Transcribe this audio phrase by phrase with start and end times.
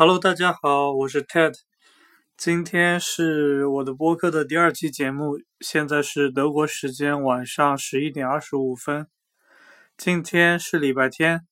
[0.00, 1.54] Hello，大家好，我是 Ted，
[2.36, 9.08] 今天是我的播客的第二期节目，现在是德国时间晚上十一点二十五分。
[9.96, 11.48] 今天是礼拜天，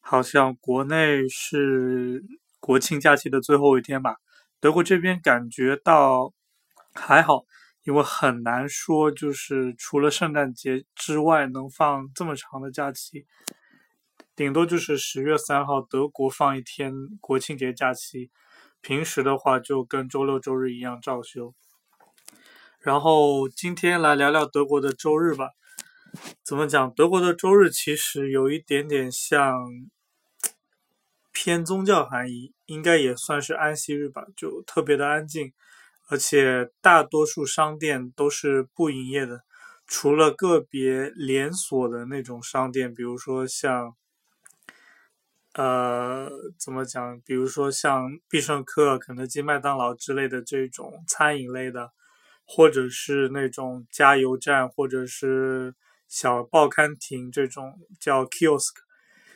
[0.00, 2.24] 好像国内是
[2.58, 4.16] 国庆假期的最后一天吧。
[4.60, 6.32] 德国这边感觉到
[6.94, 7.42] 还好，
[7.84, 13.26] 因为很难说，就是除了圣诞节之外能放这么长的假期。
[14.40, 18.30] 顶多就是十月三号，德国放一天国庆节假期，
[18.80, 21.54] 平时的话就跟周六周日一样照休。
[22.78, 25.50] 然后今天来聊聊德国的周日吧。
[26.42, 26.90] 怎么讲？
[26.94, 29.68] 德国的周日其实有一点点像
[31.30, 35.52] 偏宗教含义，应该也算是安息日吧，就特别的安静，
[36.08, 39.42] 而且大多数商店都是不营业的，
[39.86, 43.94] 除了个别连锁的那种商店，比如说像。
[45.54, 47.20] 呃，怎么讲？
[47.26, 51.90] 比如说像必胜客、肯德基、麦当劳之类的这种餐饮类的，
[52.46, 55.74] 或者是那种加油站，或者是
[56.06, 58.74] 小报刊亭这种叫 kiosk，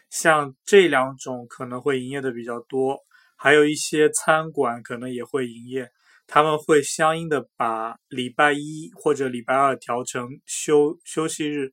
[0.09, 2.98] 像这两种可能会营业的比较多。
[3.37, 5.91] 还有一些餐馆可能也会营业，
[6.29, 11.73] 他们会相应的把礼拜一或者礼拜二调成休休息日。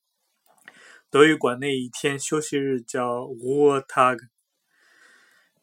[1.12, 4.18] 德语馆那一天休息日叫 Ruhetag。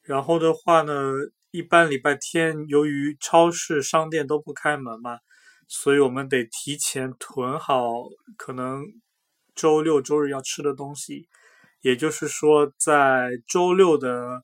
[0.03, 1.11] 然后的话呢，
[1.51, 5.21] 一般礼拜天由于超市、商店都不开门嘛，
[5.67, 7.89] 所以我们得提前囤好
[8.37, 8.85] 可能
[9.55, 11.27] 周六周日要吃的东西。
[11.81, 14.43] 也就是说，在周六的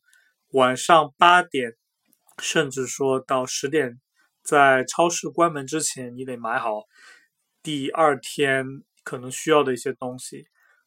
[0.53, 1.75] 晚上八点，
[2.39, 4.01] 甚至说到十点，
[4.43, 6.85] 在超市关门之前，你得买好
[7.63, 8.65] 第二天
[9.03, 10.47] 可能需要的一些东西。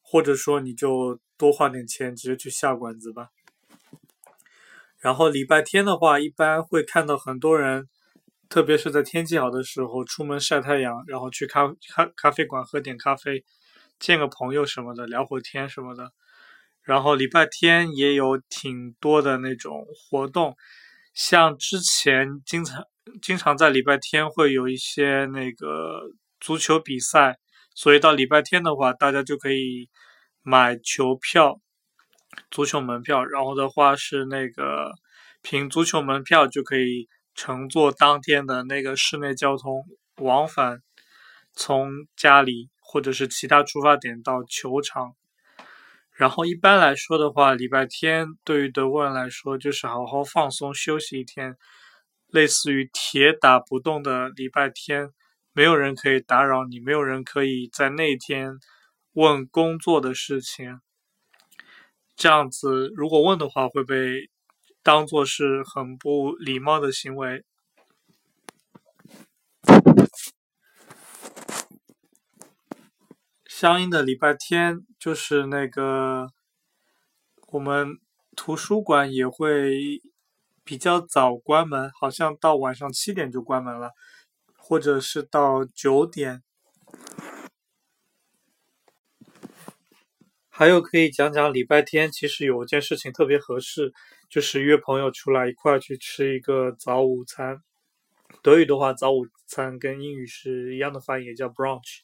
[0.09, 3.27] 或者说你就多花点钱，直接去下馆子吧。
[5.00, 7.89] 然后礼拜天的话，一般会看到很多人，
[8.47, 13.44] 特别是在天气好的时候，出门晒太阳，然后去咖咖咖啡馆喝点咖啡，
[14.00, 16.13] 见个朋友什么的，聊会天什么的。
[16.84, 20.56] 然后礼拜天也有挺多的那种活动，
[21.13, 22.85] 像之前经常
[23.22, 26.09] 经常在礼拜天会有一些那个
[26.40, 27.38] 足球比赛。
[27.78, 29.88] 所以到礼拜天的话，大家就可以
[30.42, 31.62] 买球票、
[32.50, 34.96] 足球门票，然后的话是那个
[35.44, 40.80] 凭足球门票就可以乘坐当天的那个市内交通往返，
[41.54, 45.14] 从家里或者是其他出发点到球场。
[46.14, 51.56] 然后一般来说的话，礼拜天对于德国人来说就是好好放松休息一天，
[52.26, 55.12] 类似于铁打不动的礼拜天。
[55.57, 58.59] 没有人可以打扰你，没有人可以在那天
[59.13, 60.79] 问工作的事情。
[62.16, 64.29] 这样子，如果问的话，会被
[64.84, 67.44] 当做是很不礼貌的行为。
[73.47, 76.28] 相应的礼拜天，就是那个
[77.47, 77.97] 我们
[78.35, 80.03] 图书馆也会
[80.63, 83.94] 比较早关门，好像到晚上七点就关门了。
[84.69, 86.44] 或者是到九点，
[90.50, 92.11] 还有可以讲讲礼拜天。
[92.11, 93.94] 其实有件事情特别合适，
[94.29, 97.63] 就是约朋友出来一块去吃一个早午餐。
[98.44, 101.99] 德语的话，早午餐跟英语是一样的发音，也叫 brunch。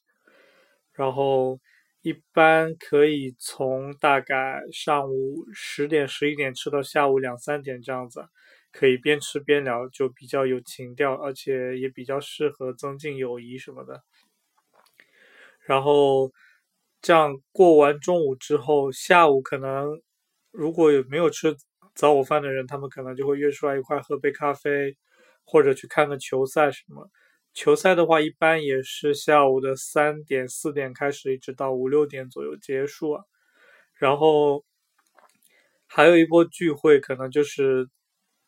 [0.93, 1.59] 然后
[2.01, 8.25] 一般可以从大概上午十点、十一点吃到下午两三点这样子。
[8.73, 14.01] 可以边吃边聊，就比较有情调，而且也比较适合增进友谊什么的。
[15.61, 16.31] 然后
[17.01, 20.01] 这样过完中午之后，下午可能
[20.51, 21.55] 如果有没有吃
[21.93, 24.97] 早午饭的人，他们可能就会约出来一块喝杯咖啡，
[25.45, 27.07] 或者去看个球赛什么。
[27.53, 33.19] 球赛的话，一般也是下午的三点四点开始，一直到五六点左右结束。
[33.93, 34.65] 然后
[35.85, 37.87] 还有一波聚会，可能就是。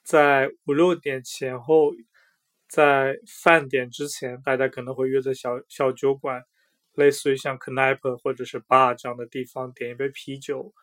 [0.05, 1.91] 在五六点前后，
[2.69, 6.43] 在饭点之前，大家可能会约在小小酒馆，
[6.93, 10.75] 类似于像 Kneipe 或者是 bar 这样的地方，点一杯啤酒，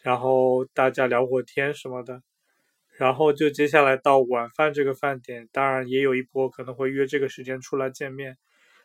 [0.00, 2.22] 然后大家聊会天什么的。
[2.96, 8.38] 然后就接下来到晚饭这个饭点，当然也有一波可能会约这个时间出来见面。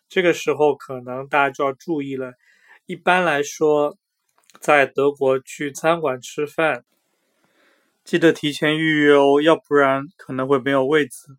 [0.10, 2.34] 这个时候可能大家就要注意了。
[2.88, 3.98] 一般来说，
[4.60, 6.84] 在德国去餐馆吃饭。
[8.04, 11.38] 记得提前预约哦，要不然可能会没有位子。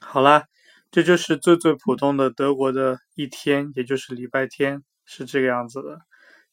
[0.00, 0.46] 好啦，
[0.90, 6.00] 这就是最最普通的德国的一天，也就是礼拜天，是这个样子的。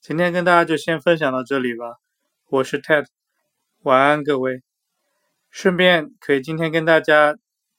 [0.01, 1.95] 今天跟大家就先分享到这里吧。
[2.47, 3.06] 我是 Ted，
[3.83, 4.62] 晚安各位。
[5.50, 7.38] 顺便可以今天跟大家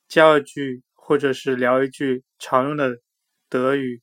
[0.08, 2.98] 教一句，或者是聊一句常用的
[3.50, 4.00] 德语。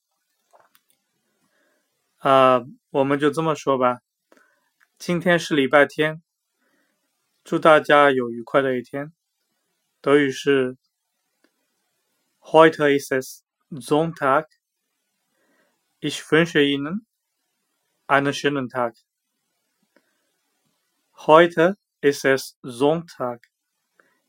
[2.18, 3.98] 啊，我们就这么说吧。
[5.00, 6.22] 今天是礼拜天，
[7.44, 9.12] 祝大家有愉快的一天。
[10.02, 10.78] 德语是
[12.40, 14.48] Heute ist es Sonntag.
[16.00, 17.06] Ich wünsche Ihnen
[18.08, 18.96] einen schönen Tag.
[21.14, 23.50] Heute ist es Sonntag.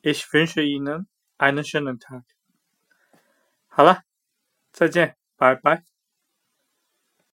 [0.02, 1.08] Ich wünsche Ihnen
[1.38, 2.25] einen schönen Tag.
[3.69, 4.02] 好了，
[4.72, 5.94] 再见，拜拜。